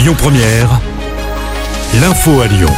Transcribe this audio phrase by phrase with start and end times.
[0.00, 0.80] Lyon Première,
[2.00, 2.70] l'info à Lyon.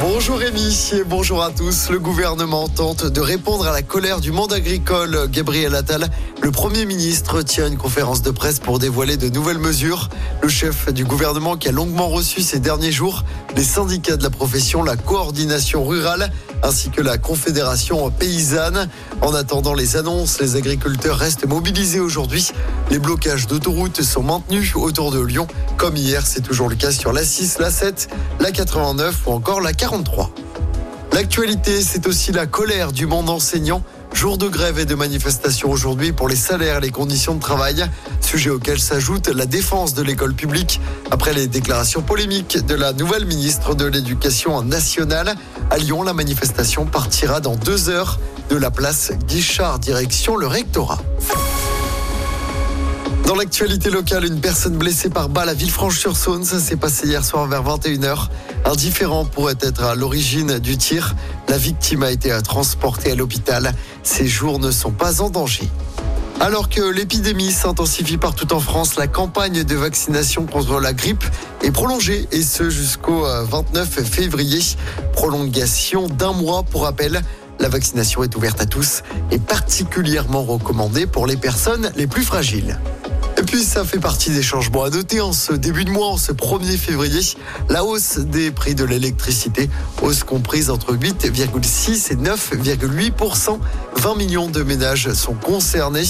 [0.00, 1.90] Bonjour Rémi et bonjour à tous.
[1.90, 5.26] Le gouvernement tente de répondre à la colère du monde agricole.
[5.28, 6.08] Gabriel Attal,
[6.40, 10.08] le Premier ministre, tient une conférence de presse pour dévoiler de nouvelles mesures.
[10.40, 13.24] Le chef du gouvernement qui a longuement reçu ces derniers jours
[13.56, 16.30] les syndicats de la profession, la coordination rurale
[16.62, 18.88] ainsi que la confédération paysanne.
[19.20, 22.52] En attendant les annonces, les agriculteurs restent mobilisés aujourd'hui.
[22.90, 25.46] Les blocages d'autoroutes sont maintenus autour de Lyon,
[25.76, 28.08] comme hier, c'est toujours le cas sur la 6, la 7,
[28.40, 30.30] la 89 ou encore la 43.
[31.18, 33.82] L'actualité, c'est aussi la colère du monde enseignant.
[34.14, 37.84] Jour de grève et de manifestation aujourd'hui pour les salaires et les conditions de travail,
[38.20, 43.24] sujet auquel s'ajoute la défense de l'école publique après les déclarations polémiques de la nouvelle
[43.24, 45.34] ministre de l'Éducation nationale.
[45.72, 51.02] À Lyon, la manifestation partira dans deux heures de la place Guichard, direction le rectorat.
[53.28, 56.46] Dans l'actualité locale, une personne blessée par balle à Villefranche-sur-Saône.
[56.46, 58.28] Ça s'est passé hier soir vers 21h.
[58.64, 61.14] Un différent pourrait être à l'origine du tir.
[61.46, 63.74] La victime a été transportée à l'hôpital.
[64.02, 65.68] Ses jours ne sont pas en danger.
[66.40, 71.24] Alors que l'épidémie s'intensifie partout en France, la campagne de vaccination contre la grippe
[71.62, 74.62] est prolongée et ce jusqu'au 29 février.
[75.12, 77.20] Prolongation d'un mois pour rappel.
[77.58, 82.78] La vaccination est ouverte à tous et particulièrement recommandée pour les personnes les plus fragiles.
[83.50, 86.32] Puis ça fait partie des changements à noter en ce début de mois, en ce
[86.32, 87.22] 1er février.
[87.70, 89.70] La hausse des prix de l'électricité,
[90.02, 93.58] hausse comprise entre 8,6 et 9,8%.
[93.96, 96.04] 20 millions de ménages sont concernés.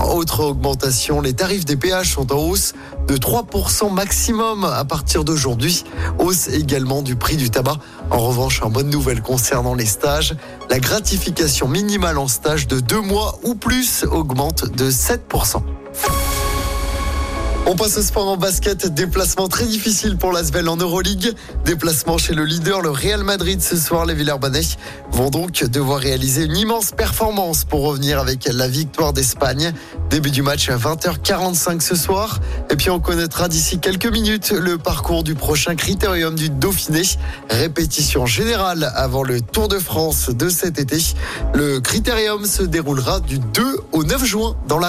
[0.00, 2.72] Autre augmentation, les tarifs des péages sont en hausse
[3.08, 5.82] de 3% maximum à partir d'aujourd'hui.
[6.20, 7.78] Hausse également du prix du tabac.
[8.12, 10.36] En revanche, une bonne nouvelle concernant les stages.
[10.70, 15.62] La gratification minimale en stage de deux mois ou plus augmente de 7%.
[17.68, 18.86] On passe au sport en basket.
[18.94, 21.34] Déplacement très difficile pour l'Asvel en Euroleague.
[21.64, 24.06] Déplacement chez le leader, le Real Madrid ce soir.
[24.06, 24.60] Les Villers-Banais
[25.10, 29.72] vont donc devoir réaliser une immense performance pour revenir avec la victoire d'Espagne.
[30.10, 32.38] Début du match à 20h45 ce soir.
[32.70, 37.02] Et puis on connaîtra d'ici quelques minutes le parcours du prochain critérium du Dauphiné.
[37.50, 40.98] Répétition générale avant le Tour de France de cet été.
[41.52, 44.88] Le critérium se déroulera du 2 au 9 juin dans la